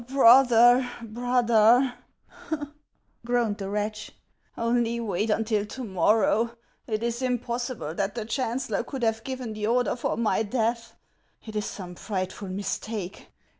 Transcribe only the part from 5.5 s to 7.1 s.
to morrow! It